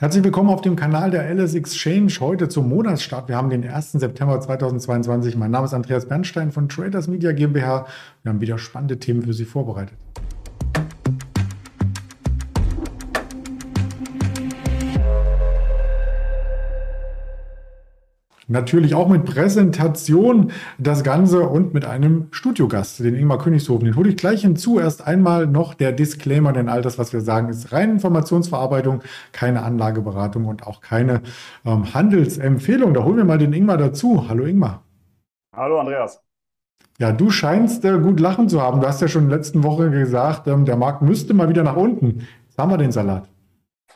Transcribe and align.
Herzlich 0.00 0.24
willkommen 0.24 0.50
auf 0.50 0.60
dem 0.60 0.74
Kanal 0.74 1.12
der 1.12 1.32
LS 1.32 1.54
Exchange. 1.54 2.12
Heute 2.18 2.48
zum 2.48 2.68
Monatsstart. 2.68 3.28
Wir 3.28 3.36
haben 3.36 3.48
den 3.48 3.64
1. 3.64 3.92
September 3.92 4.40
2022. 4.40 5.36
Mein 5.36 5.52
Name 5.52 5.66
ist 5.66 5.72
Andreas 5.72 6.08
Bernstein 6.08 6.50
von 6.50 6.68
Traders 6.68 7.06
Media 7.06 7.30
GmbH. 7.30 7.86
Wir 8.24 8.30
haben 8.30 8.40
wieder 8.40 8.58
spannende 8.58 8.98
Themen 8.98 9.22
für 9.22 9.32
Sie 9.32 9.44
vorbereitet. 9.44 9.96
Natürlich 18.46 18.94
auch 18.94 19.08
mit 19.08 19.24
Präsentation 19.24 20.52
das 20.78 21.02
Ganze 21.02 21.48
und 21.48 21.72
mit 21.72 21.86
einem 21.86 22.28
Studiogast, 22.30 23.00
den 23.00 23.14
Ingmar 23.14 23.38
Königshofen. 23.38 23.86
Den 23.86 23.96
hole 23.96 24.10
ich 24.10 24.16
gleich 24.16 24.42
hinzu. 24.42 24.78
Erst 24.78 25.06
einmal 25.06 25.46
noch 25.46 25.72
der 25.72 25.92
Disclaimer, 25.92 26.52
denn 26.52 26.68
all 26.68 26.82
das, 26.82 26.98
was 26.98 27.12
wir 27.14 27.22
sagen, 27.22 27.48
ist 27.48 27.72
reine 27.72 27.92
Informationsverarbeitung, 27.92 29.02
keine 29.32 29.62
Anlageberatung 29.62 30.44
und 30.44 30.66
auch 30.66 30.82
keine 30.82 31.22
ähm, 31.64 31.94
Handelsempfehlung. 31.94 32.92
Da 32.92 33.04
holen 33.04 33.16
wir 33.16 33.24
mal 33.24 33.38
den 33.38 33.54
Ingmar 33.54 33.78
dazu. 33.78 34.28
Hallo 34.28 34.44
Ingmar. 34.44 34.84
Hallo 35.56 35.80
Andreas. 35.80 36.20
Ja, 36.98 37.12
du 37.12 37.30
scheinst 37.30 37.84
äh, 37.84 37.98
gut 37.98 38.20
lachen 38.20 38.48
zu 38.48 38.60
haben. 38.60 38.80
Du 38.80 38.86
hast 38.86 39.00
ja 39.00 39.08
schon 39.08 39.24
in 39.24 39.28
der 39.30 39.38
letzten 39.38 39.62
Woche 39.62 39.90
gesagt, 39.90 40.46
ähm, 40.48 40.66
der 40.66 40.76
Markt 40.76 41.00
müsste 41.00 41.32
mal 41.32 41.48
wieder 41.48 41.62
nach 41.62 41.76
unten. 41.76 42.26
Jetzt 42.46 42.58
haben 42.58 42.70
wir 42.70 42.78
den 42.78 42.92
Salat. 42.92 43.28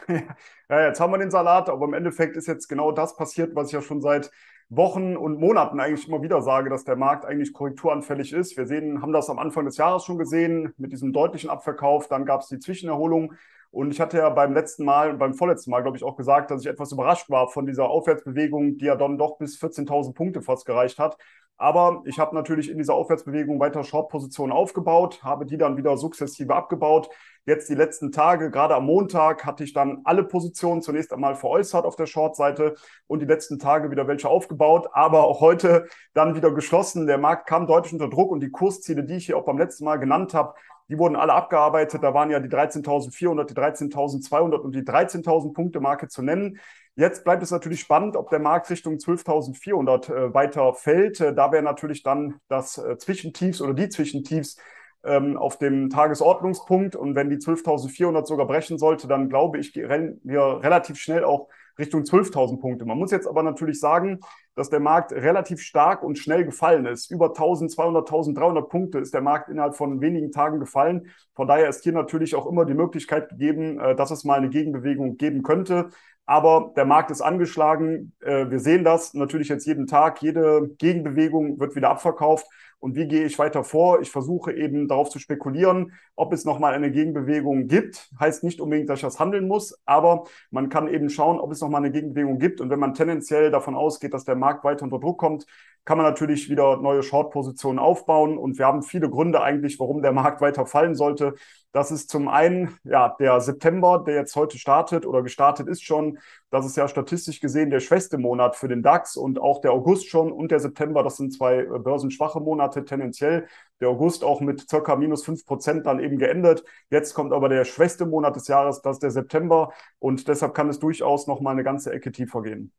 ja, 0.71 0.87
jetzt 0.87 1.01
haben 1.01 1.13
wir 1.13 1.19
den 1.19 1.31
Salat, 1.31 1.69
aber 1.69 1.87
im 1.87 1.95
Endeffekt 1.95 2.37
ist 2.37 2.47
jetzt 2.47 2.69
genau 2.69 2.93
das 2.93 3.17
passiert, 3.17 3.55
was 3.55 3.69
ich 3.69 3.73
ja 3.73 3.81
schon 3.81 4.01
seit 4.03 4.31
Wochen 4.71 5.17
und 5.17 5.41
Monaten 5.41 5.81
eigentlich 5.81 6.07
immer 6.09 6.23
wieder 6.23 6.43
sage, 6.43 6.69
dass 6.69 6.85
der 6.85 6.97
Markt 6.97 7.25
eigentlich 7.25 7.55
korrekturanfällig 7.55 8.35
ist. 8.35 8.57
Wir 8.57 8.67
sehen, 8.67 9.01
haben 9.01 9.13
das 9.13 9.31
am 9.31 9.39
Anfang 9.39 9.65
des 9.65 9.79
Jahres 9.79 10.05
schon 10.05 10.19
gesehen 10.19 10.75
mit 10.77 10.93
diesem 10.93 11.13
deutlichen 11.15 11.49
Abverkauf. 11.49 12.09
Dann 12.09 12.27
gab 12.27 12.43
es 12.43 12.49
die 12.49 12.59
Zwischenerholung. 12.59 13.33
Und 13.71 13.91
ich 13.91 14.01
hatte 14.01 14.19
ja 14.19 14.31
beim 14.31 14.55
letzten 14.55 14.85
Mal 14.85 15.11
und 15.11 15.19
beim 15.19 15.35
vorletzten 15.35 15.71
Mal, 15.71 15.83
glaube 15.83 15.97
ich, 15.97 16.05
auch 16.05 16.17
gesagt, 16.17 16.51
dass 16.51 16.63
ich 16.63 16.67
etwas 16.69 16.93
überrascht 16.93 17.29
war 17.29 17.49
von 17.49 17.67
dieser 17.67 17.89
Aufwärtsbewegung, 17.89 18.79
die 18.79 18.87
ja 18.87 18.97
dann 18.97 19.19
doch 19.19 19.39
bis 19.39 19.61
14.000 19.61 20.15
Punkte 20.15 20.43
fast 20.43 20.65
gereicht 20.65 20.99
hat. 20.99 21.19
Aber 21.61 22.03
ich 22.05 22.21
habe 22.21 22.37
natürlich 22.37 22.71
in 22.71 22.79
dieser 22.79 22.95
Aufwärtsbewegung 22.95 23.59
weiter 23.59 23.83
Short-Positionen 23.83 24.53
aufgebaut, 24.53 25.25
habe 25.25 25.45
die 25.45 25.59
dann 25.59 25.77
wieder 25.77 25.97
sukzessive 25.97 26.55
abgebaut. 26.55 27.11
Jetzt 27.47 27.69
die 27.69 27.75
letzten 27.75 28.13
Tage, 28.13 28.53
gerade 28.53 28.77
am 28.77 28.87
Montag, 28.87 29.45
hatte 29.45 29.65
ich 29.65 29.73
dann 29.73 30.03
alle 30.05 30.23
Positionen 30.23 30.83
zunächst 30.83 31.13
einmal 31.13 31.35
veräußert 31.35 31.85
auf 31.85 31.97
der 31.97 32.07
Short-Seite 32.07 32.77
und 33.09 33.21
die 33.21 33.27
letzten 33.27 33.59
Tage 33.59 33.91
wieder 33.91 34.07
welche 34.07 34.29
aufgebaut, 34.29 34.89
aber 34.93 35.25
auch 35.25 35.41
heute 35.41 35.89
dann 36.15 36.37
wieder 36.37 36.53
geschlossen. 36.53 37.09
Der 37.09 37.19
Markt 37.19 37.49
kam 37.49 37.67
deutlich 37.67 37.93
unter 37.93 38.09
Druck 38.09 38.31
und 38.31 38.41
die 38.41 38.51
Kursziele, 38.51 39.03
die 39.03 39.17
ich 39.17 39.27
hier 39.27 39.37
auch 39.37 39.45
beim 39.45 39.59
letzten 39.59 39.85
Mal 39.85 39.97
genannt 39.97 40.35
habe, 40.35 40.55
die 40.89 40.99
wurden 40.99 41.17
alle 41.17 41.35
abgearbeitet. 41.35 42.03
Da 42.03 42.15
waren 42.15 42.31
ja 42.31 42.41
die 42.41 42.49
13.400, 42.49 43.45
die 43.45 43.55
13.200 43.55 44.57
und 44.57 44.75
die 44.75 44.83
13.000 44.83 45.53
Punkte 45.53 45.81
Marke 45.81 46.09
zu 46.09 46.23
nennen. 46.23 46.59
Jetzt 46.97 47.25
bleibt 47.25 47.43
es 47.43 47.51
natürlich 47.51 47.81
spannend, 47.81 48.17
ob 48.17 48.31
der 48.31 48.41
Markt 48.41 48.71
Richtung 48.71 48.95
12.400 48.95 50.13
äh, 50.13 50.35
weiter 50.35 50.75
fällt. 50.75 51.21
Äh, 51.21 51.35
da 51.35 51.53
wäre 51.53 51.63
natürlich 51.63 52.03
dann 52.03 52.41
das 52.49 52.79
äh, 52.79 52.97
Zwischentiefs 52.99 53.61
oder 53.61 53.75
die 53.75 53.89
Zwischentiefs 53.89 54.57
ähm, 55.05 55.37
auf 55.37 55.59
dem 55.59 55.91
Tagesordnungspunkt. 55.91 56.97
Und 56.97 57.15
wenn 57.15 57.31
die 57.31 57.37
12.400 57.37 58.27
sogar 58.27 58.47
brechen 58.47 58.79
sollte, 58.79 59.07
dann 59.07 59.29
glaube 59.29 59.59
ich, 59.59 59.77
rennen 59.77 60.21
wir 60.25 60.61
relativ 60.63 60.99
schnell 60.99 61.25
auch 61.25 61.49
Richtung 61.79 62.03
12.000 62.03 62.61
Punkte. 62.61 62.85
Man 62.85 62.99
muss 62.99 63.13
jetzt 63.13 63.29
aber 63.29 63.43
natürlich 63.43 63.79
sagen, 63.79 64.21
dass 64.59 64.71
der 64.71 64.81
Markt 64.81 65.13
relativ 65.13 65.63
stark 65.63 66.03
und 66.03 66.19
schnell 66.19 66.45
gefallen 66.45 66.85
ist. 66.85 67.11
Über 67.11 67.27
1.200, 67.27 68.09
1.300 68.09 68.63
Punkte 68.63 68.99
ist 68.99 69.15
der 69.15 69.21
Markt 69.21 69.49
innerhalb 69.49 69.77
von 69.77 70.01
wenigen 70.01 70.33
Tagen 70.33 70.59
gefallen. 70.59 71.11
Von 71.35 71.47
daher 71.47 71.69
ist 71.69 71.85
hier 71.85 71.93
natürlich 71.93 72.35
auch 72.35 72.47
immer 72.47 72.65
die 72.65 72.75
Möglichkeit 72.75 73.29
gegeben, 73.29 73.79
äh, 73.79 73.95
dass 73.95 74.11
es 74.11 74.25
mal 74.25 74.39
eine 74.39 74.49
Gegenbewegung 74.49 75.17
geben 75.17 75.45
könnte. 75.45 75.91
Aber 76.27 76.73
der 76.77 76.85
Markt 76.85 77.11
ist 77.11 77.21
angeschlagen. 77.21 78.13
Äh, 78.21 78.51
wir 78.51 78.59
sehen 78.59 78.83
das 78.83 79.15
natürlich 79.15 79.49
jetzt 79.49 79.67
jeden 79.67 79.87
Tag. 79.87 80.21
Jede 80.23 80.69
Gegenbewegung 80.77 81.61
wird 81.61 81.77
wieder 81.77 81.91
abverkauft. 81.91 82.47
Und 82.81 82.95
wie 82.95 83.09
gehe 83.09 83.25
ich 83.25 83.39
weiter 83.39 83.65
vor? 83.65 84.01
Ich 84.01 84.11
versuche 84.11 84.53
eben 84.53 84.87
darauf 84.87 85.11
zu 85.11 85.19
spekulieren, 85.19 85.93
ob 86.15 86.33
es 86.33 86.45
nochmal 86.45 86.75
eine 86.75 86.93
Gegenbewegung 86.93 87.67
gibt. 87.67 88.11
Heißt 88.21 88.45
nicht 88.45 88.61
unbedingt, 88.61 88.89
dass 88.89 89.01
ich 89.01 89.05
das 89.05 89.19
handeln 89.19 89.49
muss, 89.49 89.77
aber 89.85 90.25
man 90.51 90.69
kann 90.69 90.87
eben 90.89 91.11
schauen, 91.11 91.41
ob 91.41 91.51
es 91.51 91.61
nochmal 91.61 91.83
eine 91.83 91.91
Gegenbewegung 91.91 92.39
gibt. 92.39 92.61
Und 92.61 92.71
wenn 92.71 92.79
man 92.79 92.95
tendenziell 92.95 93.51
davon 93.51 93.75
ausgeht, 93.75 94.15
dass 94.15 94.25
der 94.25 94.37
Markt 94.37 94.63
weiter 94.65 94.85
unter 94.85 95.01
Druck 95.01 95.19
kommt, 95.19 95.47
kann 95.85 95.97
man 95.97 96.07
natürlich 96.07 96.51
wieder 96.51 96.77
neue 96.77 97.03
Short-Positionen 97.03 97.79
aufbauen. 97.79 98.39
Und 98.39 98.59
wir 98.59 98.67
haben 98.67 98.83
viele 98.83 99.11
Gründe 99.11 99.41
eigentlich, 99.43 99.81
warum 99.81 100.03
der 100.03 100.13
Markt 100.13 100.41
weiter 100.41 100.67
fallen 100.67 100.95
sollte. 100.95 101.35
Das 101.73 101.91
ist 101.91 102.09
zum 102.09 102.29
einen 102.29 102.79
ja 102.83 103.15
der 103.21 103.41
September, 103.41 104.03
der 104.07 104.15
jetzt 104.15 104.35
heute 104.37 104.59
startet 104.59 105.05
oder 105.05 105.23
gestartet 105.23 105.69
ist 105.69 105.85
schon. 105.85 106.19
Das 106.51 106.65
ist 106.65 106.77
ja 106.79 106.89
statistisch 106.89 107.41
gesehen 107.41 107.69
der 107.69 107.81
schwächste 107.81 108.17
Monat 108.17 108.57
für 108.57 108.69
den 108.69 108.83
DAX 108.83 109.17
und 109.17 109.39
auch 109.39 109.61
der 109.61 109.73
August 109.73 110.09
schon 110.09 110.33
und 110.33 110.51
der 110.51 110.61
September, 110.61 111.03
das 111.03 111.19
sind 111.19 111.35
zwei 111.35 111.59
äh, 111.59 111.79
börsenschwache 111.79 112.41
Monate 112.41 112.85
tendenziell. 112.87 113.47
Der 113.81 113.91
August 113.91 114.25
auch 114.25 114.41
mit 114.41 114.69
circa 114.69 114.97
minus 114.97 115.25
fünf 115.25 115.45
Prozent 115.45 115.85
dann 115.85 116.01
eben 116.01 116.19
geendet. 116.19 116.65
Jetzt 116.91 117.13
kommt 117.13 117.35
aber 117.35 117.51
der 117.51 117.65
schwächste 117.65 118.07
Monat 118.07 118.35
des 118.37 118.49
Jahres, 118.49 118.81
das 118.81 118.97
ist 118.97 119.03
der 119.03 119.11
September 119.11 119.73
und 119.99 120.27
deshalb 120.27 120.55
kann 120.55 120.71
es 120.71 120.79
durchaus 120.79 121.27
noch 121.27 121.41
mal 121.41 121.51
eine 121.51 121.65
ganze 121.65 121.93
Ecke 121.93 122.13
tiefer 122.13 122.43
gehen. 122.43 122.73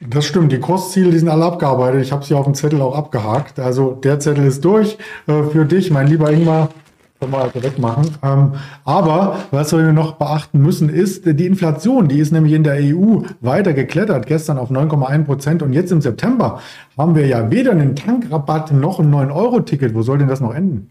Das 0.00 0.24
stimmt, 0.24 0.50
die 0.50 0.58
Kursziele, 0.58 1.10
die 1.10 1.18
sind 1.18 1.28
alle 1.28 1.44
abgearbeitet. 1.44 2.02
Ich 2.02 2.12
habe 2.12 2.24
sie 2.24 2.34
auf 2.34 2.44
dem 2.44 2.54
Zettel 2.54 2.80
auch 2.80 2.96
abgehakt. 2.96 3.60
Also 3.60 3.92
der 3.92 4.18
Zettel 4.18 4.46
ist 4.46 4.64
durch 4.64 4.96
äh, 5.26 5.42
für 5.44 5.66
dich, 5.66 5.90
mein 5.90 6.06
lieber 6.06 6.30
Ingmar 6.32 6.70
können 7.22 7.32
wir 7.32 7.42
also 7.42 7.62
wegmachen. 7.62 8.18
Ähm, 8.24 8.54
aber 8.84 9.36
was 9.52 9.72
wir 9.72 9.92
noch 9.92 10.14
beachten 10.14 10.60
müssen, 10.60 10.88
ist 10.88 11.24
die 11.24 11.46
Inflation. 11.46 12.08
Die 12.08 12.18
ist 12.18 12.32
nämlich 12.32 12.52
in 12.52 12.64
der 12.64 12.74
EU 12.74 13.22
weiter 13.40 13.74
geklettert, 13.74 14.26
gestern 14.26 14.58
auf 14.58 14.70
9,1 14.70 15.24
Prozent. 15.24 15.62
Und 15.62 15.72
jetzt 15.72 15.92
im 15.92 16.00
September 16.00 16.60
haben 16.98 17.14
wir 17.14 17.26
ja 17.26 17.48
weder 17.50 17.70
einen 17.70 17.94
Tankrabatt 17.94 18.72
noch 18.72 18.98
ein 18.98 19.14
9-Euro-Ticket. 19.14 19.94
Wo 19.94 20.02
soll 20.02 20.18
denn 20.18 20.26
das 20.26 20.40
noch 20.40 20.52
enden? 20.52 20.90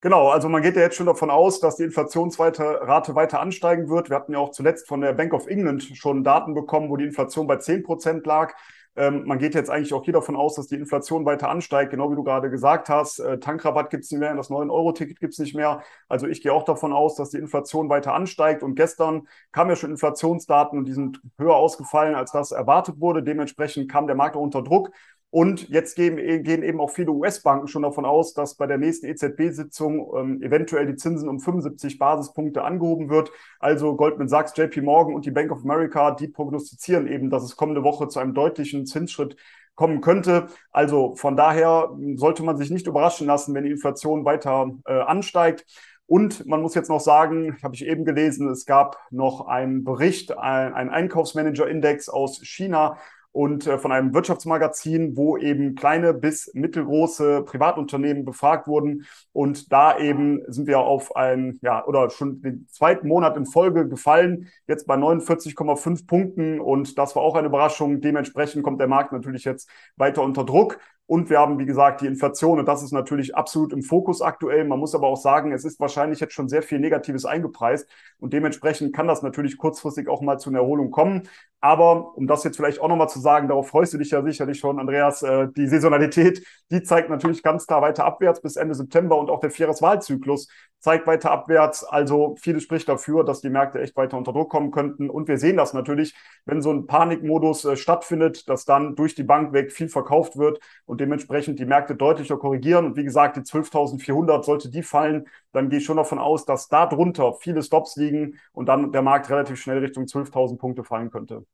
Genau, 0.00 0.28
also 0.30 0.48
man 0.48 0.62
geht 0.62 0.76
ja 0.76 0.82
jetzt 0.82 0.96
schon 0.96 1.04
davon 1.04 1.28
aus, 1.28 1.60
dass 1.60 1.76
die 1.76 1.82
Inflationsrate 1.82 3.14
weiter 3.14 3.40
ansteigen 3.40 3.90
wird. 3.90 4.08
Wir 4.08 4.16
hatten 4.16 4.32
ja 4.32 4.38
auch 4.38 4.52
zuletzt 4.52 4.88
von 4.88 5.02
der 5.02 5.12
Bank 5.12 5.34
of 5.34 5.46
England 5.46 5.82
schon 5.82 6.24
Daten 6.24 6.54
bekommen, 6.54 6.88
wo 6.88 6.96
die 6.96 7.04
Inflation 7.04 7.46
bei 7.46 7.56
10 7.56 7.82
Prozent 7.82 8.24
lag. 8.24 8.54
Ähm, 9.00 9.24
man 9.24 9.38
geht 9.38 9.54
jetzt 9.54 9.70
eigentlich 9.70 9.94
auch 9.94 10.04
hier 10.04 10.12
davon 10.12 10.36
aus, 10.36 10.56
dass 10.56 10.66
die 10.66 10.74
Inflation 10.74 11.24
weiter 11.24 11.48
ansteigt, 11.48 11.90
genau 11.90 12.10
wie 12.10 12.16
du 12.16 12.22
gerade 12.22 12.50
gesagt 12.50 12.90
hast. 12.90 13.18
Äh, 13.18 13.40
Tankrabatt 13.40 13.88
gibt 13.88 14.04
es 14.04 14.10
nicht 14.10 14.20
mehr, 14.20 14.34
das 14.34 14.50
9-Euro-Ticket 14.50 15.18
gibt 15.20 15.32
es 15.32 15.38
nicht 15.38 15.54
mehr. 15.54 15.82
Also 16.06 16.26
ich 16.26 16.42
gehe 16.42 16.52
auch 16.52 16.64
davon 16.64 16.92
aus, 16.92 17.14
dass 17.14 17.30
die 17.30 17.38
Inflation 17.38 17.88
weiter 17.88 18.12
ansteigt. 18.12 18.62
Und 18.62 18.74
gestern 18.74 19.26
kamen 19.52 19.70
ja 19.70 19.76
schon 19.76 19.90
Inflationsdaten 19.90 20.78
und 20.78 20.84
die 20.84 20.92
sind 20.92 21.22
höher 21.38 21.56
ausgefallen, 21.56 22.14
als 22.14 22.32
das 22.32 22.52
erwartet 22.52 23.00
wurde. 23.00 23.22
Dementsprechend 23.22 23.90
kam 23.90 24.06
der 24.06 24.16
Markt 24.16 24.36
auch 24.36 24.42
unter 24.42 24.62
Druck. 24.62 24.90
Und 25.32 25.68
jetzt 25.68 25.94
gehen, 25.94 26.16
gehen 26.42 26.64
eben 26.64 26.80
auch 26.80 26.90
viele 26.90 27.12
US-Banken 27.12 27.68
schon 27.68 27.82
davon 27.82 28.04
aus, 28.04 28.34
dass 28.34 28.56
bei 28.56 28.66
der 28.66 28.78
nächsten 28.78 29.06
EZB-Sitzung 29.06 30.12
ähm, 30.16 30.42
eventuell 30.42 30.86
die 30.86 30.96
Zinsen 30.96 31.28
um 31.28 31.38
75 31.38 31.98
Basispunkte 31.98 32.64
angehoben 32.64 33.08
wird. 33.10 33.30
Also 33.60 33.94
Goldman 33.94 34.28
Sachs, 34.28 34.56
JP 34.56 34.82
Morgan 34.82 35.14
und 35.14 35.24
die 35.24 35.30
Bank 35.30 35.52
of 35.52 35.62
America, 35.62 36.10
die 36.10 36.26
prognostizieren 36.26 37.06
eben, 37.06 37.30
dass 37.30 37.44
es 37.44 37.56
kommende 37.56 37.84
Woche 37.84 38.08
zu 38.08 38.18
einem 38.18 38.34
deutlichen 38.34 38.86
Zinsschritt 38.86 39.36
kommen 39.76 40.00
könnte. 40.00 40.48
Also 40.72 41.14
von 41.14 41.36
daher 41.36 41.96
sollte 42.16 42.42
man 42.42 42.56
sich 42.56 42.70
nicht 42.70 42.88
überraschen 42.88 43.28
lassen, 43.28 43.54
wenn 43.54 43.64
die 43.64 43.70
Inflation 43.70 44.24
weiter 44.24 44.68
äh, 44.84 44.92
ansteigt. 44.92 45.64
Und 46.06 46.44
man 46.44 46.60
muss 46.60 46.74
jetzt 46.74 46.90
noch 46.90 46.98
sagen, 46.98 47.56
habe 47.62 47.76
ich 47.76 47.86
eben 47.86 48.04
gelesen, 48.04 48.48
es 48.48 48.66
gab 48.66 48.98
noch 49.12 49.46
einen 49.46 49.84
Bericht, 49.84 50.36
ein, 50.36 50.74
ein 50.74 50.90
Einkaufsmanager-Index 50.90 52.08
aus 52.08 52.40
China, 52.42 52.98
und 53.32 53.66
äh, 53.66 53.78
von 53.78 53.92
einem 53.92 54.12
Wirtschaftsmagazin, 54.12 55.16
wo 55.16 55.36
eben 55.36 55.74
kleine 55.74 56.12
bis 56.14 56.50
mittelgroße 56.54 57.42
Privatunternehmen 57.42 58.24
befragt 58.24 58.66
wurden. 58.66 59.06
Und 59.32 59.72
da 59.72 59.98
eben 59.98 60.42
sind 60.48 60.66
wir 60.66 60.80
auf 60.80 61.14
ein, 61.14 61.58
ja, 61.62 61.84
oder 61.86 62.10
schon 62.10 62.42
den 62.42 62.66
zweiten 62.68 63.06
Monat 63.06 63.36
in 63.36 63.46
Folge 63.46 63.88
gefallen, 63.88 64.48
jetzt 64.66 64.86
bei 64.86 64.96
49,5 64.96 66.06
Punkten. 66.06 66.60
Und 66.60 66.98
das 66.98 67.14
war 67.14 67.22
auch 67.22 67.36
eine 67.36 67.46
Überraschung. 67.46 68.00
Dementsprechend 68.00 68.62
kommt 68.62 68.80
der 68.80 68.88
Markt 68.88 69.12
natürlich 69.12 69.44
jetzt 69.44 69.68
weiter 69.96 70.22
unter 70.22 70.44
Druck. 70.44 70.78
Und 71.10 71.28
wir 71.28 71.40
haben, 71.40 71.58
wie 71.58 71.66
gesagt, 71.66 72.02
die 72.02 72.06
Inflation 72.06 72.60
und 72.60 72.66
das 72.66 72.84
ist 72.84 72.92
natürlich 72.92 73.34
absolut 73.34 73.72
im 73.72 73.82
Fokus 73.82 74.22
aktuell. 74.22 74.64
Man 74.64 74.78
muss 74.78 74.94
aber 74.94 75.08
auch 75.08 75.16
sagen, 75.16 75.50
es 75.50 75.64
ist 75.64 75.80
wahrscheinlich 75.80 76.20
jetzt 76.20 76.34
schon 76.34 76.48
sehr 76.48 76.62
viel 76.62 76.78
Negatives 76.78 77.24
eingepreist 77.24 77.88
und 78.20 78.32
dementsprechend 78.32 78.94
kann 78.94 79.08
das 79.08 79.20
natürlich 79.20 79.56
kurzfristig 79.58 80.06
auch 80.06 80.20
mal 80.20 80.38
zu 80.38 80.50
einer 80.50 80.60
Erholung 80.60 80.92
kommen. 80.92 81.22
Aber 81.60 82.16
um 82.16 82.28
das 82.28 82.44
jetzt 82.44 82.56
vielleicht 82.56 82.80
auch 82.80 82.88
nochmal 82.88 83.08
zu 83.08 83.18
sagen, 83.18 83.48
darauf 83.48 83.68
freust 83.68 83.92
du 83.92 83.98
dich 83.98 84.12
ja 84.12 84.22
sicherlich 84.22 84.60
schon, 84.60 84.78
Andreas, 84.78 85.22
äh, 85.22 85.48
die 85.54 85.66
Saisonalität, 85.66 86.46
die 86.70 86.82
zeigt 86.82 87.10
natürlich 87.10 87.42
ganz 87.42 87.66
klar 87.66 87.82
weiter 87.82 88.04
abwärts 88.04 88.40
bis 88.40 88.56
Ende 88.56 88.74
September 88.74 89.18
und 89.18 89.30
auch 89.30 89.40
der 89.40 89.50
Viereswahlzyklus 89.50 90.48
zeigt 90.78 91.06
weiter 91.06 91.30
abwärts. 91.30 91.84
Also 91.84 92.34
vieles 92.40 92.62
spricht 92.62 92.88
dafür, 92.88 93.24
dass 93.24 93.42
die 93.42 93.50
Märkte 93.50 93.80
echt 93.80 93.96
weiter 93.96 94.16
unter 94.16 94.32
Druck 94.32 94.50
kommen 94.50 94.70
könnten. 94.70 95.10
Und 95.10 95.28
wir 95.28 95.36
sehen 95.36 95.58
das 95.58 95.74
natürlich, 95.74 96.14
wenn 96.46 96.62
so 96.62 96.72
ein 96.72 96.86
Panikmodus 96.86 97.66
äh, 97.66 97.76
stattfindet, 97.76 98.48
dass 98.48 98.64
dann 98.64 98.96
durch 98.96 99.14
die 99.14 99.22
Bank 99.22 99.52
weg 99.52 99.72
viel 99.72 99.90
verkauft 99.90 100.38
wird 100.38 100.60
und 100.86 100.99
dementsprechend 101.00 101.58
die 101.58 101.64
Märkte 101.64 101.96
deutlicher 101.96 102.36
korrigieren. 102.36 102.84
Und 102.84 102.96
wie 102.96 103.04
gesagt, 103.04 103.36
die 103.36 103.40
12.400 103.40 104.44
sollte 104.44 104.70
die 104.70 104.82
fallen, 104.82 105.26
dann 105.52 105.70
gehe 105.70 105.78
ich 105.78 105.84
schon 105.84 105.96
davon 105.96 106.18
aus, 106.18 106.44
dass 106.44 106.68
da 106.68 106.86
drunter 106.86 107.34
viele 107.40 107.62
Stops 107.62 107.96
liegen 107.96 108.36
und 108.52 108.66
dann 108.66 108.92
der 108.92 109.02
Markt 109.02 109.30
relativ 109.30 109.60
schnell 109.60 109.78
Richtung 109.78 110.04
12.000 110.04 110.58
Punkte 110.58 110.84
fallen 110.84 111.10
könnte. 111.10 111.44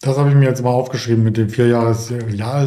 Das 0.00 0.16
habe 0.16 0.28
ich 0.30 0.36
mir 0.36 0.44
jetzt 0.44 0.62
mal 0.62 0.70
aufgeschrieben 0.70 1.24
mit 1.24 1.36
dem 1.36 1.48
Vierjahres. 1.48 2.12
Ja, 2.30 2.66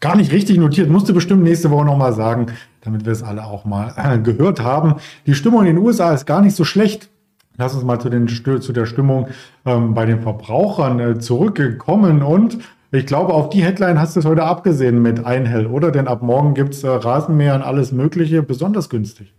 gar 0.00 0.16
nicht 0.16 0.32
richtig 0.32 0.58
notiert. 0.58 0.90
Musste 0.90 1.12
bestimmt 1.12 1.44
nächste 1.44 1.70
Woche 1.70 1.84
nochmal 1.84 2.12
sagen, 2.12 2.46
damit 2.80 3.04
wir 3.04 3.12
es 3.12 3.22
alle 3.22 3.44
auch 3.44 3.64
mal 3.64 3.94
äh, 3.96 4.18
gehört 4.18 4.60
haben. 4.60 4.96
Die 5.26 5.34
Stimmung 5.34 5.60
in 5.60 5.66
den 5.66 5.78
USA 5.78 6.12
ist 6.12 6.26
gar 6.26 6.42
nicht 6.42 6.56
so 6.56 6.64
schlecht. 6.64 7.08
Lass 7.56 7.74
uns 7.74 7.84
mal 7.84 8.00
zu, 8.00 8.10
den, 8.10 8.26
zu 8.28 8.72
der 8.72 8.86
Stimmung 8.86 9.28
ähm, 9.64 9.94
bei 9.94 10.06
den 10.06 10.20
Verbrauchern 10.22 10.98
äh, 10.98 11.18
zurückkommen. 11.18 12.22
Und 12.22 12.58
ich 12.92 13.06
glaube, 13.06 13.34
auf 13.34 13.48
die 13.50 13.62
Headline 13.62 14.00
hast 14.00 14.16
du 14.16 14.20
es 14.20 14.26
heute 14.26 14.44
abgesehen 14.44 15.02
mit 15.02 15.24
Einhell, 15.24 15.66
oder? 15.66 15.90
Denn 15.90 16.08
ab 16.08 16.22
morgen 16.22 16.54
gibt 16.54 16.74
es 16.74 16.84
äh, 16.84 16.88
Rasenmäher 16.88 17.54
und 17.54 17.62
alles 17.62 17.92
Mögliche 17.92 18.42
besonders 18.42 18.88
günstig. 18.88 19.34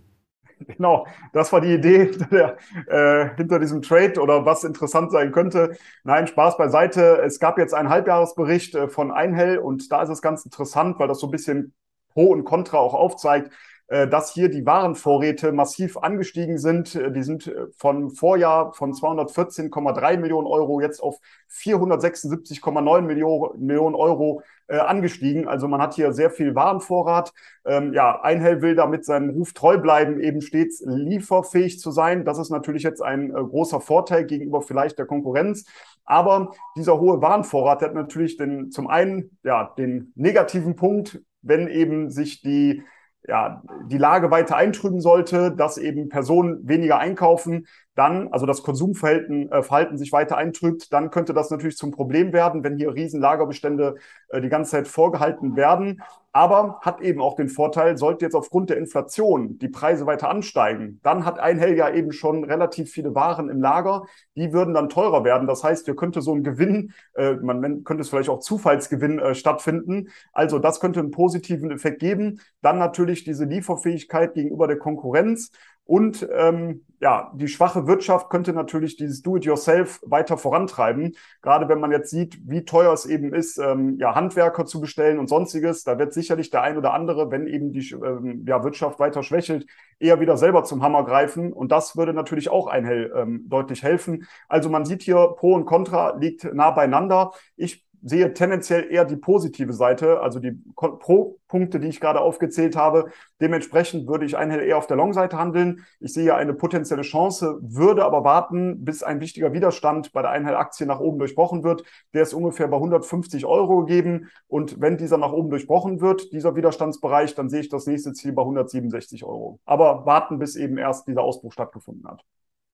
Genau, 0.60 1.06
das 1.34 1.54
war 1.54 1.62
die 1.62 1.74
Idee 1.74 2.06
hinter, 2.06 2.26
der, 2.32 2.58
äh, 2.88 3.36
hinter 3.36 3.60
diesem 3.60 3.82
Trade 3.82 4.20
oder 4.20 4.46
was 4.46 4.64
interessant 4.64 5.12
sein 5.12 5.32
könnte. 5.32 5.78
Nein, 6.04 6.28
Spaß 6.28 6.58
beiseite. 6.58 7.22
Es 7.24 7.40
gab 7.40 7.58
jetzt 7.58 7.74
einen 7.74 7.90
Halbjahresbericht 7.90 8.76
äh, 8.76 8.88
von 8.88 9.12
Einhell 9.12 9.60
und 9.60 9.92
da 9.92 10.02
ist 10.02 10.10
es 10.10 10.22
ganz 10.22 10.44
interessant, 10.46 11.00
weil 11.00 11.08
das 11.08 11.20
so 11.20 11.28
ein 11.28 11.32
bisschen 11.32 11.74
Pro 12.14 12.28
und 12.28 12.44
Contra 12.44 12.78
auch 12.78 12.94
aufzeigt. 12.94 13.52
Äh, 13.90 14.10
dass 14.10 14.34
hier 14.34 14.50
die 14.50 14.66
Warenvorräte 14.66 15.54
massiv 15.54 15.96
angestiegen 15.96 16.58
sind. 16.58 16.94
Äh, 16.96 17.10
die 17.10 17.24
sind 17.24 17.48
äh, 17.48 17.68
von 17.78 18.10
Vorjahr 18.10 18.74
von 18.74 18.92
214,3 18.92 20.18
Millionen 20.18 20.46
Euro 20.46 20.82
jetzt 20.82 21.02
auf 21.02 21.20
476,9 21.50 23.02
Millionen 23.02 23.96
Euro 23.96 24.42
angestiegen. 24.70 25.48
Also 25.48 25.70
man 25.70 25.82
hat 25.82 25.94
hier 25.94 26.12
sehr 26.12 26.30
viel 26.30 26.54
Warenvorrat. 26.54 27.32
Ähm, 27.64 27.94
ja, 27.94 28.20
Einhell 28.22 28.62
will 28.62 28.76
damit 28.76 29.06
seinem 29.06 29.30
Ruf 29.30 29.54
treu 29.54 29.78
bleiben, 29.78 30.20
eben 30.20 30.42
stets 30.42 30.84
lieferfähig 30.86 31.80
zu 31.80 31.90
sein. 31.92 32.26
Das 32.26 32.38
ist 32.38 32.50
natürlich 32.50 32.84
jetzt 32.84 33.02
ein 33.02 33.32
großer 33.32 33.80
Vorteil 33.80 34.26
gegenüber 34.26 34.62
vielleicht 34.62 35.00
der 35.00 35.06
Konkurrenz. 35.06 35.64
Aber 36.04 36.52
dieser 36.76 37.00
hohe 37.00 37.22
Warenvorrat 37.22 37.82
hat 37.82 37.94
natürlich 37.94 38.36
den, 38.36 38.70
zum 38.70 38.88
einen 38.88 39.38
ja, 39.46 39.74
den 39.78 40.12
negativen 40.16 40.76
Punkt, 40.76 41.22
wenn 41.42 41.70
eben 41.70 42.10
sich 42.10 42.42
die 42.42 42.84
ja, 43.28 43.62
die 43.86 43.98
Lage 43.98 44.32
weiter 44.32 44.56
eintrüben 44.56 45.02
sollte, 45.02 45.52
dass 45.56 45.78
eben 45.78 46.10
Personen 46.10 46.68
weniger 46.68 46.98
einkaufen, 47.00 47.68
dann, 47.98 48.28
also 48.32 48.46
das 48.46 48.62
Konsumverhalten 48.62 49.52
äh, 49.52 49.64
Verhalten 49.64 49.98
sich 49.98 50.12
weiter 50.12 50.38
eintrübt, 50.38 50.94
dann 50.94 51.10
könnte 51.10 51.34
das 51.34 51.50
natürlich 51.50 51.78
zum 51.78 51.90
Problem 51.92 52.32
werden, 52.32 52.64
wenn 52.64 52.78
hier 52.78 52.94
Riesenlagerbestände 52.94 53.96
äh, 54.30 54.40
die 54.40 54.50
ganze 54.50 54.72
Zeit 54.72 54.88
vorgehalten 54.88 55.56
werden. 55.56 56.04
Aber 56.32 56.80
hat 56.82 57.02
eben 57.02 57.20
auch 57.20 57.36
den 57.36 57.50
Vorteil, 57.50 57.98
sollte 57.98 58.24
jetzt 58.24 58.36
aufgrund 58.36 58.70
der 58.70 58.78
Inflation 58.78 59.58
die 59.58 59.70
Preise 59.70 60.06
weiter 60.06 60.30
ansteigen, 60.30 61.00
dann 61.02 61.26
hat 61.26 61.40
Einhell 61.40 61.76
ja 61.76 61.90
eben 61.90 62.12
schon 62.12 62.44
relativ 62.44 62.92
viele 62.92 63.16
Waren 63.16 63.50
im 63.50 63.62
Lager, 63.62 64.04
die 64.36 64.54
würden 64.54 64.76
dann 64.76 64.90
teurer 64.90 65.24
werden. 65.24 65.48
Das 65.48 65.64
heißt, 65.64 65.86
hier 65.86 65.96
könnte 65.96 66.22
so 66.22 66.36
ein 66.36 66.44
Gewinn, 66.44 66.94
äh, 67.16 67.34
man 67.34 67.84
könnte 67.84 68.02
es 68.02 68.10
vielleicht 68.10 68.30
auch 68.30 68.42
Zufallsgewinn 68.42 69.18
äh, 69.18 69.34
stattfinden. 69.34 70.10
Also 70.34 70.60
das 70.60 70.80
könnte 70.80 71.00
einen 71.00 71.10
positiven 71.10 71.72
Effekt 71.72 72.00
geben. 72.00 72.42
Dann 72.62 72.78
natürlich 72.78 73.24
diese 73.24 73.46
Lieferfähigkeit 73.46 74.36
gegenüber 74.36 74.68
der 74.68 74.78
Konkurrenz. 74.78 75.50
Und 75.88 76.28
ähm, 76.32 76.86
ja, 77.00 77.32
die 77.36 77.48
schwache 77.48 77.88
Wirtschaft 77.88 78.30
könnte 78.30 78.54
natürlich 78.54 78.98
dieses 78.98 79.22
Do-it-yourself 79.22 80.02
weiter 80.04 80.38
vorantreiben. 80.38 81.16
Gerade 81.42 81.70
wenn 81.70 81.80
man 81.80 81.92
jetzt 81.92 82.10
sieht, 82.10 82.40
wie 82.44 82.66
teuer 82.66 82.92
es 82.92 83.06
eben 83.06 83.34
ist, 83.34 83.58
ähm, 83.58 83.98
ja, 84.00 84.16
Handwerker 84.16 84.66
zu 84.66 84.82
bestellen 84.82 85.20
und 85.20 85.30
sonstiges, 85.30 85.84
da 85.84 85.98
wird 86.00 86.14
sicherlich 86.14 86.50
der 86.50 86.64
ein 86.64 86.78
oder 86.78 86.94
andere, 86.94 87.32
wenn 87.32 87.48
eben 87.48 87.72
die 87.72 87.92
ähm, 87.92 88.46
ja, 88.48 88.64
Wirtschaft 88.64 89.00
weiter 89.00 89.24
schwächelt, 89.24 89.68
eher 90.00 90.20
wieder 90.20 90.38
selber 90.38 90.64
zum 90.64 90.84
Hammer 90.84 91.06
greifen. 91.06 91.54
Und 91.54 91.72
das 91.72 91.96
würde 91.96 92.14
natürlich 92.14 92.50
auch 92.50 92.68
Einhell 92.68 93.14
ähm, 93.16 93.46
deutlich 93.48 93.84
helfen. 93.84 94.28
Also 94.50 94.70
man 94.70 94.84
sieht 94.84 95.04
hier, 95.04 95.36
Pro 95.38 95.54
und 95.54 95.66
Contra 95.66 96.18
liegt 96.18 96.52
nah 96.54 96.72
beieinander. 96.72 97.32
Ich 97.56 97.87
sehe 98.08 98.34
tendenziell 98.34 98.92
eher 98.92 99.06
die 99.06 99.18
positive 99.18 99.74
Seite, 99.74 100.22
also 100.22 100.40
die 100.40 100.52
Pro-Punkte, 100.76 101.80
die 101.80 101.88
ich 101.88 102.00
gerade 102.00 102.22
aufgezählt 102.22 102.76
habe. 102.76 103.12
Dementsprechend 103.42 104.08
würde 104.08 104.26
ich 104.26 104.38
Einhell 104.38 104.62
eher 104.62 104.78
auf 104.78 104.88
der 104.88 104.98
Long-Seite 104.98 105.38
handeln. 105.38 105.86
Ich 106.00 106.14
sehe 106.14 106.34
eine 106.34 106.54
potenzielle 106.54 107.02
Chance, 107.02 107.60
würde 107.62 108.06
aber 108.06 108.24
warten, 108.24 108.86
bis 108.86 109.04
ein 109.04 109.20
wichtiger 109.20 109.54
Widerstand 109.54 110.14
bei 110.14 110.22
der 110.22 110.32
Einhell-Aktie 110.32 110.88
nach 110.88 111.00
oben 111.00 111.20
durchbrochen 111.20 111.64
wird. 111.64 111.84
Der 112.14 112.24
ist 112.24 112.34
ungefähr 112.34 112.68
bei 112.68 112.78
150 112.78 113.46
Euro 113.46 113.86
gegeben. 113.86 114.30
Und 114.48 114.80
wenn 114.80 114.98
dieser 114.98 115.18
nach 115.18 115.34
oben 115.34 115.50
durchbrochen 115.50 116.00
wird, 116.00 116.32
dieser 116.32 116.56
Widerstandsbereich, 116.56 117.36
dann 117.36 117.50
sehe 117.50 117.62
ich 117.62 117.70
das 117.70 117.88
nächste 117.88 118.14
Ziel 118.14 118.32
bei 118.32 118.42
167 118.42 119.26
Euro. 119.26 119.60
Aber 119.66 120.06
warten, 120.06 120.40
bis 120.40 120.56
eben 120.56 120.78
erst 120.78 121.08
dieser 121.08 121.24
Ausbruch 121.24 121.52
stattgefunden 121.52 122.08
hat. 122.08 122.24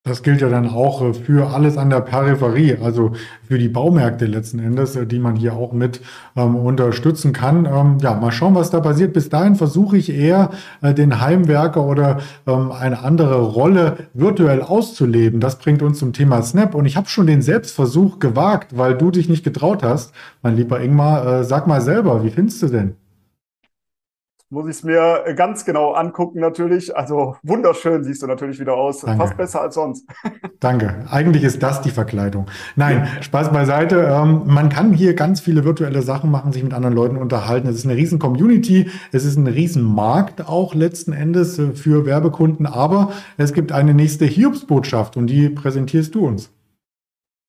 Das 0.05 0.21
gilt 0.21 0.41
ja 0.41 0.49
dann 0.49 0.67
auch 0.67 1.01
äh, 1.01 1.13
für 1.13 1.53
alles 1.53 1.77
an 1.77 1.89
der 1.89 2.01
Peripherie, 2.01 2.75
also 2.83 3.13
für 3.47 3.57
die 3.57 3.69
Baumärkte 3.69 4.25
letzten 4.25 4.59
Endes, 4.59 4.97
äh, 4.97 5.07
die 5.07 5.17
man 5.17 5.37
hier 5.37 5.53
auch 5.53 5.71
mit 5.71 6.01
ähm, 6.35 6.57
unterstützen 6.57 7.31
kann. 7.31 7.65
Ähm, 7.65 7.99
ja, 8.01 8.13
mal 8.13 8.33
schauen, 8.33 8.53
was 8.53 8.69
da 8.69 8.81
passiert. 8.81 9.13
Bis 9.13 9.29
dahin 9.29 9.55
versuche 9.55 9.95
ich 9.95 10.09
eher, 10.09 10.49
äh, 10.81 10.93
den 10.93 11.21
Heimwerker 11.21 11.85
oder 11.85 12.19
ähm, 12.45 12.73
eine 12.73 12.99
andere 13.01 13.39
Rolle 13.43 14.09
virtuell 14.13 14.61
auszuleben. 14.61 15.39
Das 15.39 15.57
bringt 15.57 15.81
uns 15.81 15.99
zum 15.99 16.11
Thema 16.11 16.41
Snap. 16.41 16.75
Und 16.75 16.85
ich 16.85 16.97
habe 16.97 17.07
schon 17.07 17.25
den 17.25 17.41
Selbstversuch 17.41 18.19
gewagt, 18.19 18.77
weil 18.77 18.97
du 18.97 19.09
dich 19.09 19.29
nicht 19.29 19.45
getraut 19.45 19.83
hast. 19.83 20.13
Mein 20.41 20.57
lieber 20.57 20.81
Ingmar, 20.81 21.25
äh, 21.25 21.43
sag 21.45 21.65
mal 21.65 21.79
selber, 21.79 22.25
wie 22.25 22.29
findest 22.29 22.61
du 22.61 22.67
denn? 22.67 23.02
Muss 24.53 24.65
ich 24.65 24.77
es 24.77 24.83
mir 24.83 25.33
ganz 25.35 25.65
genau 25.65 25.93
angucken 25.93 26.39
natürlich. 26.39 26.95
Also 26.95 27.35
wunderschön 27.41 28.03
siehst 28.03 28.21
du 28.21 28.27
natürlich 28.27 28.59
wieder 28.59 28.75
aus. 28.75 29.01
Danke. 29.01 29.17
Fast 29.17 29.35
besser 29.35 29.61
als 29.61 29.75
sonst. 29.75 30.07
Danke. 30.59 31.05
Eigentlich 31.09 31.43
ist 31.43 31.63
das 31.63 31.81
die 31.81 31.89
Verkleidung. 31.89 32.45
Nein, 32.75 33.07
Spaß 33.21 33.51
beiseite. 33.51 34.07
Ähm, 34.11 34.43
man 34.45 34.69
kann 34.69 34.93
hier 34.93 35.15
ganz 35.15 35.41
viele 35.41 35.65
virtuelle 35.65 36.03
Sachen 36.03 36.29
machen, 36.29 36.51
sich 36.51 36.63
mit 36.63 36.73
anderen 36.73 36.93
Leuten 36.93 37.17
unterhalten. 37.17 37.67
Es 37.67 37.77
ist 37.77 37.85
eine 37.85 37.95
riesen 37.95 38.19
Community. 38.19 38.91
Es 39.11 39.25
ist 39.25 39.37
ein 39.37 39.47
riesen 39.47 39.83
Markt 39.83 40.47
auch 40.47 40.75
letzten 40.75 41.13
Endes 41.13 41.57
äh, 41.57 41.71
für 41.71 42.05
Werbekunden. 42.05 42.67
Aber 42.67 43.11
es 43.37 43.53
gibt 43.53 43.71
eine 43.71 43.95
nächste 43.95 44.25
Hiobsbotschaft 44.25 45.17
und 45.17 45.27
die 45.27 45.49
präsentierst 45.49 46.13
du 46.13 46.27
uns. 46.27 46.51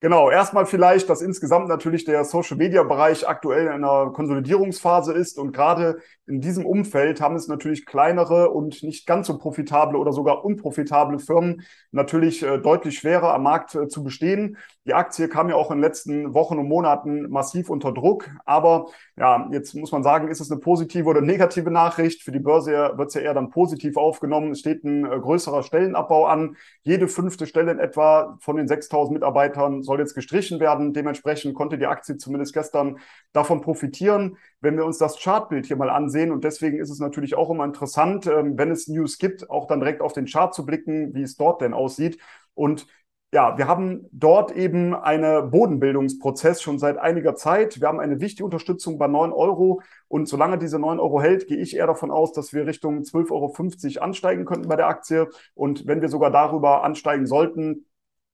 Genau, 0.05 0.29
erstmal 0.29 0.67
vielleicht, 0.67 1.09
dass 1.09 1.23
insgesamt 1.23 1.67
natürlich 1.67 2.05
der 2.05 2.25
Social 2.25 2.57
Media 2.57 2.83
Bereich 2.83 3.27
aktuell 3.27 3.65
in 3.65 3.71
einer 3.83 4.11
Konsolidierungsphase 4.11 5.13
ist 5.13 5.39
und 5.39 5.51
gerade 5.51 5.97
in 6.27 6.41
diesem 6.41 6.65
Umfeld 6.65 7.21
haben 7.21 7.35
es 7.35 7.47
natürlich 7.47 7.85
kleinere 7.85 8.49
und 8.49 8.81
nicht 8.81 9.05
ganz 9.05 9.27
so 9.27 9.37
profitable 9.37 9.99
oder 9.99 10.11
sogar 10.11 10.43
unprofitable 10.43 11.19
Firmen 11.19 11.61
natürlich 11.91 12.41
äh, 12.41 12.57
deutlich 12.57 12.97
schwerer 12.97 13.33
am 13.33 13.43
Markt 13.43 13.75
äh, 13.75 13.87
zu 13.87 14.03
bestehen. 14.03 14.57
Die 14.87 14.93
Aktie 14.93 15.27
kam 15.27 15.49
ja 15.49 15.55
auch 15.55 15.69
in 15.71 15.77
den 15.77 15.83
letzten 15.83 16.33
Wochen 16.33 16.57
und 16.57 16.67
Monaten 16.67 17.29
massiv 17.29 17.69
unter 17.69 17.91
Druck. 17.91 18.29
Aber 18.45 18.87
ja, 19.17 19.47
jetzt 19.51 19.75
muss 19.75 19.91
man 19.91 20.03
sagen, 20.03 20.27
ist 20.27 20.41
es 20.41 20.51
eine 20.51 20.59
positive 20.59 21.07
oder 21.07 21.21
negative 21.21 21.69
Nachricht? 21.69 22.23
Für 22.23 22.31
die 22.31 22.39
Börse 22.39 22.93
wird 22.95 23.09
es 23.09 23.13
ja 23.13 23.21
eher 23.21 23.33
dann 23.33 23.49
positiv 23.49 23.95
aufgenommen. 23.95 24.51
Es 24.51 24.59
steht 24.59 24.83
ein 24.83 25.05
äh, 25.05 25.19
größerer 25.19 25.61
Stellenabbau 25.61 26.25
an. 26.25 26.57
Jede 26.81 27.07
fünfte 27.07 27.45
Stelle 27.45 27.71
in 27.71 27.79
etwa 27.79 28.37
von 28.39 28.55
den 28.55 28.67
6000 28.67 29.13
Mitarbeitern 29.13 29.83
soll 29.83 29.99
jetzt 29.99 30.15
gestrichen 30.15 30.59
werden. 30.59 30.93
Dementsprechend 30.93 31.53
konnte 31.53 31.77
die 31.77 31.85
Aktie 31.85 32.17
zumindest 32.17 32.53
gestern 32.53 32.97
davon 33.31 33.61
profitieren. 33.61 34.37
Wenn 34.61 34.77
wir 34.77 34.85
uns 34.85 34.97
das 34.97 35.19
Chartbild 35.19 35.67
hier 35.67 35.77
mal 35.77 35.89
ansehen, 35.89 36.14
und 36.31 36.43
deswegen 36.43 36.79
ist 36.79 36.89
es 36.89 36.99
natürlich 36.99 37.35
auch 37.35 37.49
immer 37.49 37.65
interessant, 37.65 38.27
ähm, 38.27 38.57
wenn 38.57 38.71
es 38.71 38.87
News 38.87 39.17
gibt, 39.17 39.49
auch 39.49 39.67
dann 39.67 39.79
direkt 39.79 40.01
auf 40.01 40.13
den 40.13 40.25
Chart 40.25 40.53
zu 40.53 40.65
blicken, 40.65 41.13
wie 41.13 41.23
es 41.23 41.37
dort 41.37 41.61
denn 41.61 41.73
aussieht. 41.73 42.19
Und 42.53 42.87
ja, 43.33 43.57
wir 43.57 43.67
haben 43.67 44.07
dort 44.13 44.51
eben 44.55 44.95
einen 44.95 45.51
Bodenbildungsprozess 45.51 46.61
schon 46.61 46.79
seit 46.79 46.97
einiger 46.97 47.35
Zeit. 47.35 47.81
Wir 47.81 47.89
haben 47.89 47.99
eine 47.99 48.21
wichtige 48.21 48.45
Unterstützung 48.45 48.97
bei 48.97 49.07
9 49.07 49.33
Euro. 49.33 49.81
Und 50.07 50.29
solange 50.29 50.57
diese 50.57 50.79
9 50.79 50.99
Euro 51.01 51.21
hält, 51.21 51.47
gehe 51.47 51.57
ich 51.57 51.75
eher 51.75 51.87
davon 51.87 52.11
aus, 52.11 52.31
dass 52.31 52.53
wir 52.53 52.65
Richtung 52.65 52.99
12,50 53.01 53.97
Euro 53.97 54.05
ansteigen 54.05 54.45
könnten 54.45 54.69
bei 54.69 54.77
der 54.77 54.87
Aktie. 54.87 55.27
Und 55.53 55.85
wenn 55.85 56.01
wir 56.01 56.07
sogar 56.07 56.31
darüber 56.31 56.83
ansteigen 56.85 57.25
sollten, 57.25 57.85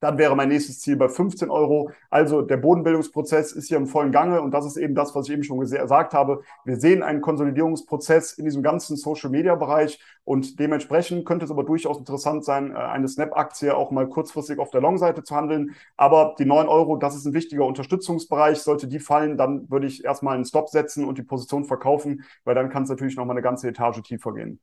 dann 0.01 0.17
wäre 0.17 0.35
mein 0.35 0.49
nächstes 0.49 0.79
Ziel 0.81 0.97
bei 0.97 1.07
15 1.07 1.49
Euro. 1.51 1.91
Also 2.09 2.41
der 2.41 2.57
Bodenbildungsprozess 2.57 3.51
ist 3.53 3.67
hier 3.67 3.77
im 3.77 3.85
vollen 3.85 4.11
Gange 4.11 4.41
und 4.41 4.51
das 4.51 4.65
ist 4.65 4.75
eben 4.75 4.95
das, 4.95 5.15
was 5.15 5.27
ich 5.27 5.33
eben 5.33 5.43
schon 5.43 5.59
gesagt 5.59 6.13
habe. 6.13 6.41
Wir 6.65 6.77
sehen 6.77 7.03
einen 7.03 7.21
Konsolidierungsprozess 7.21 8.33
in 8.33 8.45
diesem 8.45 8.63
ganzen 8.63 8.97
Social-Media-Bereich 8.97 9.99
und 10.23 10.59
dementsprechend 10.59 11.25
könnte 11.25 11.45
es 11.45 11.51
aber 11.51 11.63
durchaus 11.63 11.99
interessant 11.99 12.43
sein, 12.43 12.71
äh, 12.71 12.75
eine 12.75 13.07
Snap-Aktie 13.07 13.75
auch 13.75 13.91
mal 13.91 14.09
kurzfristig 14.09 14.57
auf 14.57 14.71
der 14.71 14.81
Long-Seite 14.81 15.23
zu 15.23 15.35
handeln. 15.35 15.75
Aber 15.97 16.35
die 16.39 16.45
9 16.45 16.67
Euro, 16.67 16.97
das 16.97 17.15
ist 17.15 17.25
ein 17.25 17.33
wichtiger 17.33 17.65
Unterstützungsbereich. 17.65 18.59
Sollte 18.59 18.87
die 18.87 18.99
fallen, 18.99 19.37
dann 19.37 19.69
würde 19.69 19.85
ich 19.85 20.03
erstmal 20.03 20.33
einen 20.33 20.45
Stop 20.45 20.69
setzen 20.69 21.05
und 21.05 21.19
die 21.19 21.23
Position 21.23 21.65
verkaufen, 21.65 22.23
weil 22.43 22.55
dann 22.55 22.69
kann 22.69 22.83
es 22.83 22.89
natürlich 22.89 23.17
noch 23.17 23.25
mal 23.25 23.33
eine 23.33 23.43
ganze 23.43 23.67
Etage 23.67 24.01
tiefer 24.01 24.33
gehen. 24.33 24.59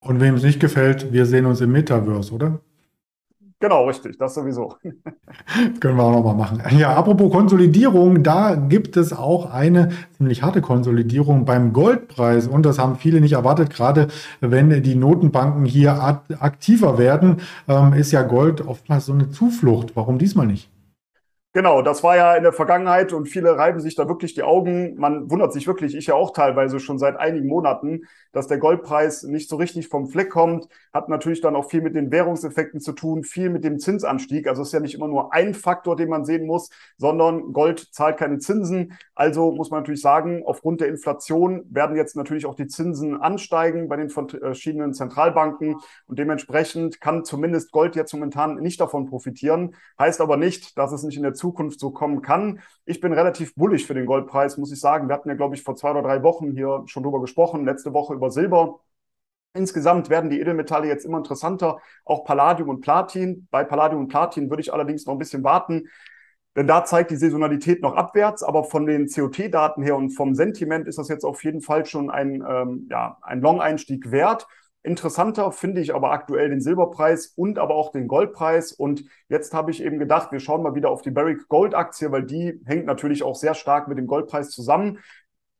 Und 0.00 0.20
wem 0.20 0.34
es 0.34 0.42
nicht 0.42 0.60
gefällt, 0.60 1.12
wir 1.12 1.24
sehen 1.24 1.46
uns 1.46 1.60
im 1.62 1.72
Metaverse, 1.72 2.32
oder? 2.32 2.60
Genau, 3.60 3.86
richtig, 3.86 4.16
das 4.18 4.34
sowieso. 4.34 4.76
Können 5.80 5.96
wir 5.96 6.04
auch 6.04 6.12
nochmal 6.12 6.36
machen. 6.36 6.62
Ja, 6.78 6.94
apropos 6.94 7.32
Konsolidierung, 7.32 8.22
da 8.22 8.54
gibt 8.54 8.96
es 8.96 9.12
auch 9.12 9.50
eine 9.50 9.88
ziemlich 10.16 10.42
harte 10.42 10.60
Konsolidierung 10.62 11.44
beim 11.44 11.72
Goldpreis 11.72 12.46
und 12.46 12.64
das 12.64 12.78
haben 12.78 12.96
viele 12.96 13.20
nicht 13.20 13.32
erwartet, 13.32 13.70
gerade 13.70 14.08
wenn 14.40 14.82
die 14.84 14.94
Notenbanken 14.94 15.64
hier 15.64 16.22
aktiver 16.38 16.98
werden, 16.98 17.38
ähm, 17.66 17.94
ist 17.94 18.12
ja 18.12 18.22
Gold 18.22 18.64
oftmals 18.64 19.06
so 19.06 19.12
eine 19.12 19.30
Zuflucht. 19.30 19.96
Warum 19.96 20.18
diesmal 20.18 20.46
nicht? 20.46 20.70
Genau, 21.54 21.80
das 21.82 22.02
war 22.04 22.14
ja 22.14 22.34
in 22.36 22.42
der 22.42 22.52
Vergangenheit 22.52 23.12
und 23.14 23.26
viele 23.26 23.56
reiben 23.56 23.80
sich 23.80 23.94
da 23.96 24.06
wirklich 24.06 24.34
die 24.34 24.42
Augen. 24.42 24.96
Man 24.96 25.30
wundert 25.30 25.52
sich 25.52 25.66
wirklich, 25.66 25.96
ich 25.96 26.06
ja 26.06 26.14
auch 26.14 26.32
teilweise 26.32 26.78
schon 26.78 26.98
seit 26.98 27.16
einigen 27.16 27.48
Monaten, 27.48 28.02
dass 28.32 28.46
der 28.48 28.58
Goldpreis 28.58 29.22
nicht 29.22 29.48
so 29.48 29.56
richtig 29.56 29.88
vom 29.88 30.08
Fleck 30.08 30.28
kommt. 30.30 30.68
Hat 30.92 31.08
natürlich 31.08 31.40
dann 31.40 31.56
auch 31.56 31.68
viel 31.70 31.80
mit 31.80 31.96
den 31.96 32.12
Währungseffekten 32.12 32.80
zu 32.80 32.92
tun, 32.92 33.24
viel 33.24 33.48
mit 33.48 33.64
dem 33.64 33.78
Zinsanstieg. 33.78 34.46
Also 34.46 34.60
es 34.60 34.68
ist 34.68 34.72
ja 34.74 34.80
nicht 34.80 34.94
immer 34.94 35.08
nur 35.08 35.32
ein 35.32 35.54
Faktor, 35.54 35.96
den 35.96 36.10
man 36.10 36.26
sehen 36.26 36.46
muss, 36.46 36.68
sondern 36.98 37.52
Gold 37.54 37.88
zahlt 37.92 38.18
keine 38.18 38.38
Zinsen. 38.38 38.92
Also 39.14 39.50
muss 39.50 39.70
man 39.70 39.80
natürlich 39.80 40.02
sagen, 40.02 40.42
aufgrund 40.44 40.82
der 40.82 40.88
Inflation 40.88 41.64
werden 41.70 41.96
jetzt 41.96 42.14
natürlich 42.14 42.44
auch 42.46 42.54
die 42.56 42.66
Zinsen 42.66 43.20
ansteigen 43.20 43.88
bei 43.88 43.96
den 43.96 44.10
verschiedenen 44.10 44.92
Zentralbanken 44.92 45.76
und 46.06 46.18
dementsprechend 46.18 47.00
kann 47.00 47.24
zumindest 47.24 47.72
Gold 47.72 47.96
jetzt 47.96 48.12
momentan 48.12 48.56
nicht 48.56 48.80
davon 48.80 49.06
profitieren. 49.06 49.74
Heißt 49.98 50.20
aber 50.20 50.36
nicht, 50.36 50.76
dass 50.78 50.92
es 50.92 51.02
nicht 51.02 51.16
in 51.16 51.22
der 51.22 51.34
Zukunft 51.34 51.47
so 51.78 51.90
kommen 51.90 52.22
kann. 52.22 52.60
Ich 52.84 53.00
bin 53.00 53.12
relativ 53.12 53.54
bullig 53.54 53.86
für 53.86 53.94
den 53.94 54.06
Goldpreis, 54.06 54.56
muss 54.56 54.72
ich 54.72 54.80
sagen. 54.80 55.08
Wir 55.08 55.14
hatten 55.14 55.28
ja, 55.28 55.34
glaube 55.34 55.54
ich, 55.54 55.62
vor 55.62 55.76
zwei 55.76 55.90
oder 55.90 56.02
drei 56.02 56.22
Wochen 56.22 56.52
hier 56.52 56.82
schon 56.86 57.02
drüber 57.02 57.20
gesprochen, 57.20 57.64
letzte 57.64 57.92
Woche 57.92 58.14
über 58.14 58.30
Silber. 58.30 58.80
Insgesamt 59.54 60.10
werden 60.10 60.30
die 60.30 60.40
Edelmetalle 60.40 60.86
jetzt 60.86 61.04
immer 61.04 61.18
interessanter, 61.18 61.78
auch 62.04 62.24
Palladium 62.24 62.68
und 62.68 62.80
Platin. 62.80 63.48
Bei 63.50 63.64
Palladium 63.64 64.02
und 64.02 64.08
Platin 64.08 64.50
würde 64.50 64.60
ich 64.60 64.72
allerdings 64.72 65.06
noch 65.06 65.14
ein 65.14 65.18
bisschen 65.18 65.42
warten, 65.42 65.88
denn 66.54 66.66
da 66.66 66.84
zeigt 66.84 67.10
die 67.10 67.16
Saisonalität 67.16 67.82
noch 67.82 67.94
abwärts. 67.96 68.42
Aber 68.42 68.64
von 68.64 68.86
den 68.86 69.08
COT-Daten 69.08 69.82
her 69.82 69.96
und 69.96 70.10
vom 70.10 70.34
Sentiment 70.34 70.86
ist 70.86 70.98
das 70.98 71.08
jetzt 71.08 71.24
auf 71.24 71.42
jeden 71.44 71.62
Fall 71.62 71.86
schon 71.86 72.10
ein, 72.10 72.44
ähm, 72.48 72.88
ja, 72.90 73.18
ein 73.22 73.40
Long-Einstieg 73.40 74.10
wert. 74.10 74.46
Interessanter 74.88 75.52
finde 75.52 75.80
ich 75.80 75.94
aber 75.94 76.10
aktuell 76.10 76.48
den 76.48 76.60
Silberpreis 76.60 77.34
und 77.36 77.58
aber 77.58 77.74
auch 77.74 77.92
den 77.92 78.08
Goldpreis. 78.08 78.72
Und 78.72 79.04
jetzt 79.28 79.52
habe 79.52 79.70
ich 79.70 79.82
eben 79.82 79.98
gedacht, 79.98 80.32
wir 80.32 80.40
schauen 80.40 80.62
mal 80.62 80.74
wieder 80.74 80.90
auf 80.90 81.02
die 81.02 81.10
Barrick 81.10 81.46
Gold 81.48 81.74
Aktie, 81.74 82.10
weil 82.10 82.24
die 82.24 82.60
hängt 82.64 82.86
natürlich 82.86 83.22
auch 83.22 83.36
sehr 83.36 83.54
stark 83.54 83.88
mit 83.88 83.98
dem 83.98 84.06
Goldpreis 84.06 84.50
zusammen. 84.50 84.98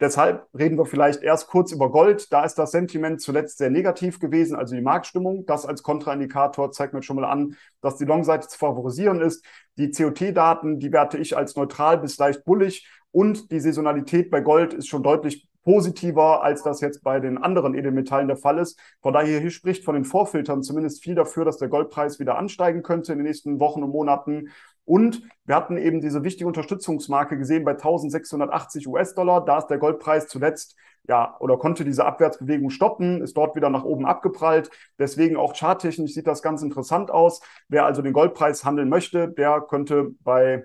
Deshalb 0.00 0.46
reden 0.56 0.78
wir 0.78 0.86
vielleicht 0.86 1.22
erst 1.22 1.48
kurz 1.48 1.72
über 1.72 1.90
Gold. 1.90 2.32
Da 2.32 2.44
ist 2.44 2.54
das 2.54 2.70
Sentiment 2.70 3.20
zuletzt 3.20 3.58
sehr 3.58 3.68
negativ 3.68 4.20
gewesen, 4.20 4.56
also 4.56 4.74
die 4.74 4.80
Marktstimmung. 4.80 5.44
Das 5.44 5.66
als 5.66 5.82
Kontraindikator 5.82 6.70
zeigt 6.70 6.94
mir 6.94 7.02
schon 7.02 7.16
mal 7.16 7.24
an, 7.24 7.56
dass 7.80 7.96
die 7.96 8.04
Long-Seite 8.04 8.46
zu 8.48 8.56
favorisieren 8.56 9.20
ist. 9.20 9.44
Die 9.76 9.90
COT-Daten, 9.90 10.78
die 10.78 10.92
werte 10.92 11.18
ich 11.18 11.36
als 11.36 11.56
neutral 11.56 11.98
bis 11.98 12.16
leicht 12.16 12.44
bullig. 12.44 12.88
Und 13.10 13.50
die 13.50 13.58
Saisonalität 13.60 14.30
bei 14.30 14.40
Gold 14.40 14.72
ist 14.72 14.86
schon 14.86 15.02
deutlich 15.02 15.47
positiver, 15.68 16.42
als 16.42 16.62
das 16.62 16.80
jetzt 16.80 17.04
bei 17.04 17.20
den 17.20 17.36
anderen 17.36 17.74
Edelmetallen 17.74 18.26
der 18.26 18.38
Fall 18.38 18.56
ist. 18.56 18.80
Von 19.02 19.12
daher 19.12 19.38
hier 19.38 19.50
spricht 19.50 19.84
von 19.84 19.94
den 19.94 20.06
Vorfiltern 20.06 20.62
zumindest 20.62 21.02
viel 21.04 21.14
dafür, 21.14 21.44
dass 21.44 21.58
der 21.58 21.68
Goldpreis 21.68 22.18
wieder 22.18 22.38
ansteigen 22.38 22.82
könnte 22.82 23.12
in 23.12 23.18
den 23.18 23.26
nächsten 23.26 23.60
Wochen 23.60 23.82
und 23.82 23.90
Monaten. 23.90 24.48
Und 24.86 25.20
wir 25.44 25.54
hatten 25.54 25.76
eben 25.76 26.00
diese 26.00 26.24
wichtige 26.24 26.46
Unterstützungsmarke 26.46 27.36
gesehen 27.36 27.66
bei 27.66 27.72
1680 27.72 28.88
US-Dollar. 28.88 29.44
Da 29.44 29.58
ist 29.58 29.66
der 29.66 29.76
Goldpreis 29.76 30.26
zuletzt 30.28 30.74
ja, 31.06 31.36
oder 31.38 31.58
konnte 31.58 31.84
diese 31.84 32.06
Abwärtsbewegung 32.06 32.70
stoppen, 32.70 33.20
ist 33.20 33.36
dort 33.36 33.54
wieder 33.54 33.68
nach 33.68 33.84
oben 33.84 34.06
abgeprallt. 34.06 34.70
Deswegen 34.98 35.36
auch 35.36 35.54
charttechnisch 35.54 36.14
sieht 36.14 36.26
das 36.26 36.40
ganz 36.40 36.62
interessant 36.62 37.10
aus. 37.10 37.42
Wer 37.68 37.84
also 37.84 38.00
den 38.00 38.14
Goldpreis 38.14 38.64
handeln 38.64 38.88
möchte, 38.88 39.28
der 39.28 39.60
könnte 39.60 40.12
bei 40.20 40.64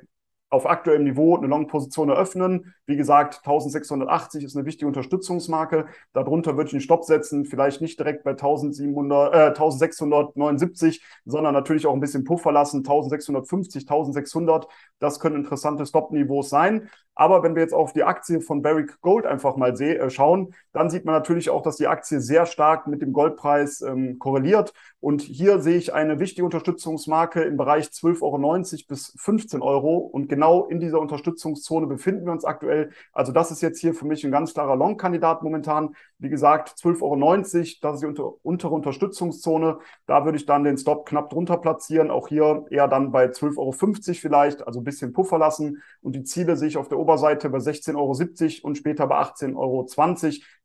auf 0.54 0.68
aktuellem 0.70 1.04
Niveau 1.04 1.36
eine 1.36 1.48
Long-Position 1.48 2.10
eröffnen. 2.10 2.76
Wie 2.86 2.98
gesagt, 2.98 3.38
1680 3.46 4.44
ist 4.44 4.58
eine 4.58 4.66
wichtige 4.66 4.88
Unterstützungsmarke. 4.88 5.86
Darunter 6.12 6.58
würde 6.58 6.68
ich 6.68 6.74
einen 6.74 6.82
Stopp 6.82 7.06
setzen, 7.06 7.46
vielleicht 7.46 7.80
nicht 7.80 7.98
direkt 7.98 8.26
bei 8.26 8.32
1700, 8.32 9.34
äh, 9.34 9.38
1679, 9.54 11.02
sondern 11.26 11.54
natürlich 11.54 11.88
auch 11.88 11.94
ein 11.94 12.02
bisschen 12.02 12.26
Puffer 12.26 12.52
lassen, 12.52 12.84
1650, 12.84 13.84
1600. 13.84 14.68
Das 15.00 15.22
können 15.22 15.38
interessante 15.38 15.86
Stop-Niveaus 15.86 16.50
sein. 16.50 16.90
Aber 17.16 17.44
wenn 17.44 17.56
wir 17.56 17.62
jetzt 17.62 17.74
auf 17.74 17.94
die 17.94 18.04
Aktie 18.04 18.42
von 18.42 18.62
Barrick 18.62 19.00
Gold 19.02 19.26
einfach 19.26 19.56
mal 19.56 19.80
äh, 19.80 20.10
schauen, 20.10 20.54
dann 20.72 20.90
sieht 20.90 21.06
man 21.06 21.14
natürlich 21.14 21.50
auch, 21.50 21.62
dass 21.62 21.78
die 21.78 21.88
Aktie 21.88 22.20
sehr 22.20 22.46
stark 22.46 22.88
mit 22.88 23.02
dem 23.02 23.14
Goldpreis 23.14 23.82
ähm, 23.82 24.18
korreliert. 24.18 24.74
Und 25.00 25.22
hier 25.22 25.60
sehe 25.60 25.78
ich 25.78 25.94
eine 25.94 26.20
wichtige 26.20 26.44
Unterstützungsmarke 26.46 27.44
im 27.44 27.56
Bereich 27.56 27.86
12,90 27.86 28.22
Euro 28.24 28.88
bis 28.88 29.14
15 29.18 29.62
Euro. 29.62 29.98
Und 29.98 30.28
genau 30.28 30.66
in 30.66 30.80
dieser 30.80 31.00
Unterstützungszone 31.00 31.88
befinden 31.88 32.26
wir 32.26 32.32
uns 32.32 32.46
aktuell. 32.46 32.73
Also 33.12 33.32
das 33.32 33.52
ist 33.52 33.62
jetzt 33.62 33.80
hier 33.80 33.94
für 33.94 34.06
mich 34.06 34.24
ein 34.24 34.32
ganz 34.32 34.54
klarer 34.54 34.76
Long-Kandidat 34.76 35.44
momentan. 35.44 35.96
Wie 36.18 36.30
gesagt, 36.30 36.76
12,90 36.80 37.02
Euro, 37.02 37.32
das 37.34 37.54
ist 37.96 38.02
die 38.02 38.06
unter, 38.08 38.34
untere 38.44 38.74
Unterstützungszone. 38.74 39.80
Da 40.06 40.26
würde 40.26 40.38
ich 40.38 40.46
dann 40.46 40.64
den 40.64 40.78
Stop 40.78 41.06
knapp 41.08 41.30
drunter 41.30 41.58
platzieren. 41.58 42.12
Auch 42.12 42.28
hier 42.28 42.66
eher 42.70 42.88
dann 42.88 43.12
bei 43.12 43.26
12,50 43.26 43.58
Euro 43.58 43.72
vielleicht, 44.14 44.68
also 44.68 44.80
ein 44.80 44.84
bisschen 44.84 45.14
Puffer 45.14 45.38
lassen. 45.38 45.82
Und 46.02 46.16
die 46.16 46.24
Ziele 46.24 46.56
sehe 46.56 46.68
ich 46.68 46.78
auf 46.78 46.88
der 46.88 47.00
Oberseite 47.00 47.50
bei 47.50 47.60
16,70 47.60 47.96
Euro 47.96 48.68
und 48.68 48.78
später 48.78 49.08
bei 49.08 49.20
18,20 49.20 49.56
Euro. 49.56 49.86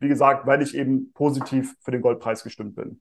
Wie 0.01 0.09
gesagt, 0.09 0.47
weil 0.47 0.63
ich 0.63 0.77
eben 0.77 1.13
positiv 1.13 1.75
für 1.81 1.91
den 1.91 2.03
Goldpreis 2.03 2.43
gestimmt 2.45 2.77
bin. 2.77 3.01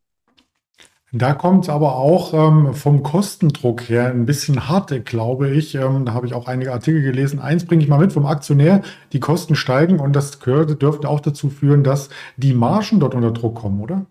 Da 1.13 1.33
kommt 1.33 1.63
es 1.63 1.69
aber 1.69 1.95
auch 1.95 2.33
ähm, 2.33 2.73
vom 2.73 3.01
Kostendruck 3.01 3.87
her 3.87 4.07
ein 4.07 4.25
bisschen 4.25 4.67
hart, 4.67 5.05
glaube 5.05 5.49
ich. 5.49 5.73
Ähm, 5.75 6.03
da 6.03 6.13
habe 6.13 6.27
ich 6.27 6.33
auch 6.33 6.47
einige 6.47 6.73
Artikel 6.73 7.01
gelesen. 7.01 7.39
Eins 7.39 7.65
bringe 7.65 7.81
ich 7.81 7.87
mal 7.87 7.99
mit 7.99 8.11
vom 8.11 8.25
Aktionär. 8.25 8.81
Die 9.13 9.21
Kosten 9.21 9.55
steigen 9.55 10.01
und 10.01 10.13
das 10.17 10.41
gehört, 10.41 10.81
dürfte 10.81 11.07
auch 11.07 11.21
dazu 11.21 11.49
führen, 11.49 11.85
dass 11.85 12.09
die 12.35 12.53
Margen 12.53 12.99
dort 12.99 13.15
unter 13.15 13.31
Druck 13.31 13.55
kommen, 13.55 13.81
oder? 13.81 14.05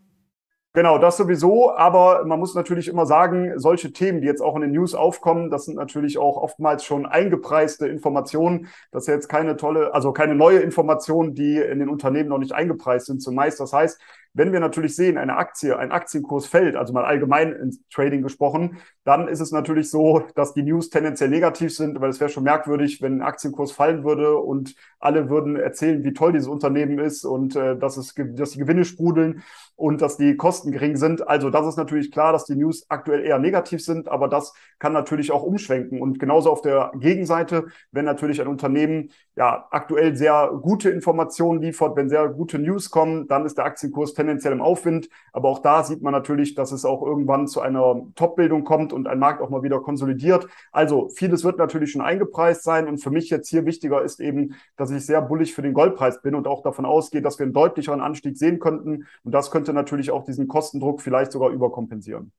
Genau, 0.76 0.98
das 0.98 1.18
sowieso. 1.18 1.74
Aber 1.74 2.24
man 2.24 2.38
muss 2.38 2.54
natürlich 2.54 2.88
immer 2.88 3.04
sagen, 3.04 3.58
solche 3.58 3.92
Themen, 3.92 4.22
die 4.22 4.26
jetzt 4.26 4.42
auch 4.42 4.56
in 4.56 4.62
den 4.62 4.72
News 4.72 4.94
aufkommen, 4.94 5.50
das 5.50 5.66
sind 5.66 5.76
natürlich 5.76 6.16
auch 6.16 6.38
oftmals 6.38 6.84
schon 6.84 7.04
eingepreiste 7.04 7.88
Informationen. 7.88 8.68
Das 8.90 9.04
ist 9.04 9.08
jetzt 9.08 9.28
keine 9.28 9.56
tolle, 9.56 9.92
also 9.94 10.12
keine 10.12 10.34
neue 10.34 10.58
Information, 10.58 11.34
die 11.34 11.56
in 11.56 11.78
den 11.78 11.88
Unternehmen 11.90 12.30
noch 12.30 12.38
nicht 12.38 12.52
eingepreist 12.52 13.06
sind 13.06 13.22
zumeist. 13.22 13.60
Das 13.60 13.74
heißt, 13.74 13.98
wenn 14.36 14.52
wir 14.52 14.60
natürlich 14.60 14.94
sehen, 14.94 15.16
eine 15.16 15.36
Aktie, 15.36 15.78
ein 15.78 15.92
Aktienkurs 15.92 16.46
fällt, 16.46 16.76
also 16.76 16.92
mal 16.92 17.06
allgemein 17.06 17.52
ins 17.52 17.80
Trading 17.88 18.22
gesprochen, 18.22 18.76
dann 19.02 19.28
ist 19.28 19.40
es 19.40 19.50
natürlich 19.50 19.90
so, 19.90 20.24
dass 20.34 20.52
die 20.52 20.62
News 20.62 20.90
tendenziell 20.90 21.30
negativ 21.30 21.74
sind, 21.74 22.00
weil 22.00 22.10
es 22.10 22.20
wäre 22.20 22.28
schon 22.28 22.44
merkwürdig, 22.44 23.00
wenn 23.00 23.18
ein 23.18 23.22
Aktienkurs 23.22 23.72
fallen 23.72 24.04
würde 24.04 24.36
und 24.36 24.74
alle 24.98 25.30
würden 25.30 25.56
erzählen, 25.56 26.04
wie 26.04 26.12
toll 26.12 26.32
dieses 26.32 26.48
Unternehmen 26.48 26.98
ist 26.98 27.24
und 27.24 27.56
äh, 27.56 27.78
dass, 27.78 27.96
es, 27.96 28.14
dass 28.14 28.50
die 28.50 28.58
Gewinne 28.58 28.84
sprudeln 28.84 29.42
und 29.74 30.02
dass 30.02 30.16
die 30.16 30.36
Kosten 30.36 30.70
gering 30.70 30.96
sind. 30.96 31.26
Also 31.26 31.48
das 31.50 31.66
ist 31.66 31.76
natürlich 31.76 32.10
klar, 32.10 32.32
dass 32.32 32.44
die 32.44 32.56
News 32.56 32.86
aktuell 32.88 33.24
eher 33.24 33.38
negativ 33.38 33.82
sind, 33.82 34.08
aber 34.08 34.28
das 34.28 34.52
kann 34.78 34.92
natürlich 34.92 35.32
auch 35.32 35.42
umschwenken. 35.42 36.02
Und 36.02 36.18
genauso 36.18 36.50
auf 36.50 36.62
der 36.62 36.92
Gegenseite, 36.96 37.66
wenn 37.92 38.04
natürlich 38.04 38.40
ein 38.40 38.48
Unternehmen 38.48 39.10
ja 39.36 39.66
aktuell 39.70 40.16
sehr 40.16 40.50
gute 40.62 40.90
Informationen 40.90 41.60
liefert, 41.60 41.96
wenn 41.96 42.08
sehr 42.08 42.28
gute 42.28 42.58
News 42.58 42.90
kommen, 42.90 43.28
dann 43.28 43.46
ist 43.46 43.58
der 43.58 43.66
Aktienkurs 43.66 44.14
tendenziell 44.14 44.25
tendenziell 44.26 44.52
im 44.52 44.60
Aufwind. 44.60 45.08
Aber 45.32 45.48
auch 45.48 45.60
da 45.60 45.84
sieht 45.84 46.02
man 46.02 46.12
natürlich, 46.12 46.54
dass 46.54 46.72
es 46.72 46.84
auch 46.84 47.02
irgendwann 47.02 47.46
zu 47.46 47.60
einer 47.60 48.02
Top-Bildung 48.14 48.64
kommt 48.64 48.92
und 48.92 49.06
ein 49.06 49.18
Markt 49.18 49.40
auch 49.40 49.50
mal 49.50 49.62
wieder 49.62 49.80
konsolidiert. 49.80 50.46
Also 50.72 51.08
vieles 51.10 51.44
wird 51.44 51.58
natürlich 51.58 51.92
schon 51.92 52.02
eingepreist 52.02 52.62
sein. 52.64 52.88
Und 52.88 52.98
für 52.98 53.10
mich 53.10 53.30
jetzt 53.30 53.48
hier 53.48 53.64
wichtiger 53.64 54.02
ist 54.02 54.20
eben, 54.20 54.54
dass 54.76 54.90
ich 54.90 55.06
sehr 55.06 55.22
bullig 55.22 55.54
für 55.54 55.62
den 55.62 55.74
Goldpreis 55.74 56.20
bin 56.22 56.34
und 56.34 56.46
auch 56.46 56.62
davon 56.62 56.84
ausgehe, 56.84 57.22
dass 57.22 57.38
wir 57.38 57.44
einen 57.44 57.52
deutlicheren 57.52 58.00
Anstieg 58.00 58.36
sehen 58.36 58.58
könnten. 58.58 59.06
Und 59.24 59.32
das 59.32 59.50
könnte 59.50 59.72
natürlich 59.72 60.10
auch 60.10 60.24
diesen 60.24 60.48
Kostendruck 60.48 61.00
vielleicht 61.00 61.32
sogar 61.32 61.50
überkompensieren. 61.50 62.32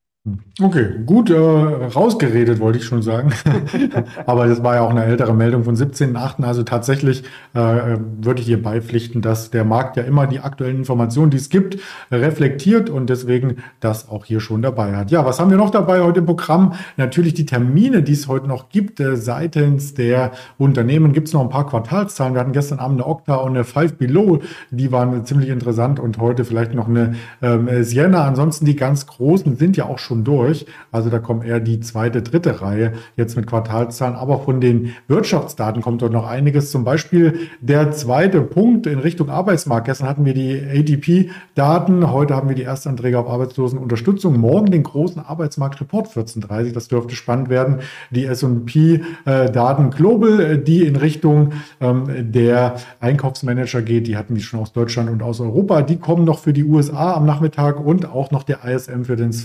Okay, 0.60 0.86
gut 1.06 1.30
äh, 1.30 1.36
rausgeredet, 1.36 2.58
wollte 2.58 2.78
ich 2.78 2.84
schon 2.84 3.00
sagen. 3.00 3.32
Aber 4.26 4.48
das 4.48 4.60
war 4.64 4.74
ja 4.74 4.80
auch 4.80 4.90
eine 4.90 5.04
ältere 5.04 5.32
Meldung 5.32 5.62
von 5.62 5.76
17.8. 5.76 6.42
Also 6.42 6.64
tatsächlich 6.64 7.22
äh, 7.54 7.96
würde 8.20 8.40
ich 8.40 8.46
hier 8.46 8.60
beipflichten, 8.60 9.22
dass 9.22 9.50
der 9.50 9.64
Markt 9.64 9.96
ja 9.96 10.02
immer 10.02 10.26
die 10.26 10.40
aktuellen 10.40 10.78
Informationen, 10.78 11.30
die 11.30 11.36
es 11.36 11.48
gibt, 11.48 11.78
reflektiert 12.10 12.90
und 12.90 13.08
deswegen 13.08 13.58
das 13.78 14.08
auch 14.08 14.24
hier 14.24 14.40
schon 14.40 14.60
dabei 14.60 14.96
hat. 14.96 15.12
Ja, 15.12 15.24
was 15.24 15.38
haben 15.38 15.50
wir 15.50 15.56
noch 15.56 15.70
dabei 15.70 16.00
heute 16.00 16.18
im 16.18 16.26
Programm? 16.26 16.74
Natürlich 16.96 17.34
die 17.34 17.46
Termine, 17.46 18.02
die 18.02 18.14
es 18.14 18.26
heute 18.26 18.48
noch 18.48 18.68
gibt 18.68 18.98
äh, 18.98 19.16
seitens 19.16 19.94
der 19.94 20.32
Unternehmen. 20.58 21.12
Gibt 21.12 21.28
es 21.28 21.34
noch 21.34 21.42
ein 21.42 21.50
paar 21.50 21.68
Quartalszahlen. 21.68 22.34
Wir 22.34 22.40
hatten 22.40 22.52
gestern 22.52 22.80
Abend 22.80 23.00
eine 23.00 23.08
Okta 23.08 23.36
und 23.36 23.50
eine 23.50 23.62
Five 23.62 23.94
Below. 23.94 24.40
Die 24.72 24.90
waren 24.90 25.24
ziemlich 25.24 25.50
interessant 25.50 26.00
und 26.00 26.18
heute 26.18 26.44
vielleicht 26.44 26.74
noch 26.74 26.88
eine 26.88 27.14
ähm, 27.42 27.84
Sienna. 27.84 28.24
Ansonsten 28.24 28.64
die 28.64 28.74
ganz 28.74 29.06
großen 29.06 29.56
sind 29.56 29.76
ja 29.76 29.86
auch 29.86 30.00
schon 30.00 30.17
schon 30.18 30.24
durch. 30.24 30.66
Also 30.90 31.10
da 31.10 31.18
kommen 31.18 31.42
eher 31.42 31.60
die 31.60 31.80
zweite, 31.80 32.22
dritte 32.22 32.60
Reihe 32.60 32.92
jetzt 33.16 33.36
mit 33.36 33.46
Quartalszahlen. 33.46 34.16
Aber 34.16 34.40
von 34.40 34.60
den 34.60 34.94
Wirtschaftsdaten 35.06 35.82
kommt 35.82 36.02
dort 36.02 36.12
noch 36.12 36.26
einiges. 36.26 36.70
Zum 36.70 36.84
Beispiel 36.84 37.34
der 37.60 37.92
zweite 37.92 38.40
Punkt 38.40 38.86
in 38.86 38.98
Richtung 38.98 39.30
Arbeitsmarkt. 39.30 39.86
Gestern 39.86 40.08
hatten 40.08 40.24
wir 40.24 40.34
die 40.34 40.60
ADP-Daten. 40.60 42.10
Heute 42.10 42.34
haben 42.34 42.48
wir 42.48 42.56
die 42.56 42.62
Erstanträge 42.62 43.18
auf 43.18 43.28
Arbeitslosenunterstützung. 43.28 44.38
Morgen 44.38 44.70
den 44.70 44.82
großen 44.82 45.24
Arbeitsmarktreport 45.24 46.08
1430. 46.08 46.72
Das 46.72 46.88
dürfte 46.88 47.14
spannend 47.14 47.48
werden. 47.48 47.78
Die 48.10 48.24
S&P-Daten 48.24 49.90
Global, 49.90 50.58
die 50.58 50.84
in 50.84 50.96
Richtung 50.96 51.52
ähm, 51.80 52.32
der 52.32 52.76
Einkaufsmanager 53.00 53.82
geht. 53.82 54.06
Die 54.06 54.16
hatten 54.16 54.34
wir 54.34 54.42
schon 54.42 54.60
aus 54.60 54.72
Deutschland 54.72 55.10
und 55.10 55.22
aus 55.22 55.40
Europa. 55.40 55.82
Die 55.82 55.96
kommen 55.96 56.24
noch 56.24 56.38
für 56.38 56.52
die 56.52 56.64
USA 56.64 57.14
am 57.14 57.26
Nachmittag 57.26 57.84
und 57.84 58.10
auch 58.10 58.30
noch 58.30 58.42
der 58.42 58.64
ISM 58.64 59.02
für 59.02 59.16
das 59.16 59.42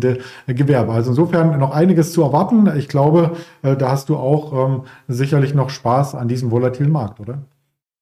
verarbeitende 0.00 0.18
Gewerbe. 0.46 0.92
Also 0.92 1.10
insofern 1.10 1.58
noch 1.58 1.72
einiges 1.72 2.12
zu 2.12 2.22
erwarten. 2.22 2.68
Ich 2.76 2.88
glaube, 2.88 3.36
äh, 3.62 3.76
da 3.76 3.90
hast 3.90 4.08
du 4.08 4.16
auch 4.16 4.52
ähm, 4.52 4.82
sicherlich 5.08 5.54
noch 5.54 5.70
Spaß 5.70 6.14
an 6.14 6.28
diesem 6.28 6.50
volatilen 6.50 6.92
Markt, 6.92 7.20
oder? 7.20 7.38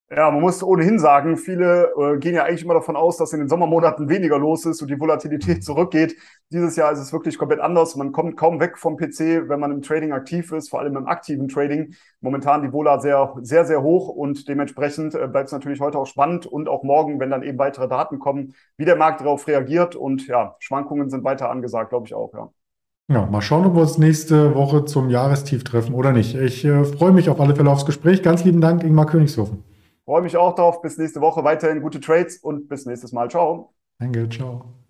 Ja, 0.09 0.31
man 0.31 0.41
muss 0.41 0.63
ohnehin 0.63 1.01
sagen, 1.01 1.37
viele 1.37 1.91
äh, 1.99 2.19
gehen 2.19 2.37
ja 2.37 2.45
eigentlich 2.45 2.63
immer 2.63 2.75
davon 2.75 2.95
aus, 2.95 3.17
dass 3.17 3.33
in 3.33 3.41
den 3.41 3.49
Sommermonaten 3.49 4.09
weniger 4.09 4.39
los 4.39 4.65
ist 4.65 4.81
und 4.81 4.89
die 4.89 5.01
Volatilität 5.01 5.65
zurückgeht. 5.65 6.17
Dieses 6.53 6.77
Jahr 6.77 6.93
ist 6.93 7.01
es 7.01 7.13
wirklich 7.13 7.37
komplett 7.37 7.59
anders. 7.59 7.97
Man 7.97 8.13
kommt 8.13 8.37
kaum 8.37 8.61
weg 8.61 8.79
vom 8.79 8.97
PC, 8.97 9.49
wenn 9.49 9.59
man 9.59 9.73
im 9.73 9.83
Trading 9.83 10.13
aktiv 10.13 10.53
ist, 10.53 10.71
vor 10.71 10.79
allem 10.79 10.97
im 10.97 11.09
aktiven 11.09 11.49
Trading. 11.49 11.93
Momentan 12.21 12.63
die 12.63 12.73
Vola 12.73 13.01
sehr, 13.01 13.35
sehr, 13.43 13.65
sehr 13.65 13.83
hoch 13.83 14.09
und 14.09 14.47
dementsprechend 14.47 15.17
äh, 15.17 15.27
bleibt 15.27 15.47
es 15.47 15.53
natürlich 15.53 15.81
heute 15.81 15.99
auch 15.99 16.07
spannend 16.07 16.47
und 16.47 16.69
auch 16.69 16.85
morgen, 16.85 17.19
wenn 17.19 17.31
dann 17.31 17.43
eben 17.43 17.59
weitere 17.59 17.89
Daten 17.89 18.21
kommen, 18.21 18.55
wie 18.77 18.85
der 18.85 18.95
Markt 18.95 19.23
darauf 19.23 19.49
reagiert. 19.49 19.97
Und 19.97 20.29
ja, 20.29 20.55
Schwankungen 20.61 21.11
sind 21.11 21.25
weiter 21.25 21.51
angesagt, 21.51 21.91
glaube 21.91 22.07
ich 22.07 22.15
auch, 22.15 22.33
ja. 22.33 22.49
Ja, 23.09 23.27
mal 23.27 23.41
schauen, 23.41 23.67
ob 23.67 23.75
wir 23.75 23.83
uns 23.83 23.99
nächste 23.99 24.55
Woche 24.55 24.85
zum 24.85 25.11
Jahrestief 25.11 25.65
treffen 25.65 25.95
oder 25.95 26.13
nicht. 26.13 26.37
Ich 26.37 26.65
äh, 26.65 26.85
freue 26.85 27.11
mich 27.11 27.29
auf 27.29 27.41
alle 27.41 27.57
Fälle 27.57 27.71
aufs 27.71 27.87
Gespräch. 27.87 28.23
Ganz 28.23 28.45
lieben 28.45 28.61
Dank, 28.61 28.85
Ingmar 28.85 29.07
Königshofen. 29.07 29.65
Freue 30.07 30.23
mich 30.23 30.37
auch 30.37 30.55
drauf. 30.55 30.81
Bis 30.83 30.97
nächste 30.99 31.21
Woche. 31.21 31.45
Weiterhin 31.45 31.83
gute 31.83 32.01
Trades 32.01 32.39
und 32.39 32.69
bis 32.69 32.87
nächstes 32.87 33.13
Mal. 33.13 33.29
Ciao. 33.31 33.75
Danke, 33.99 34.27
ciao. 34.29 34.86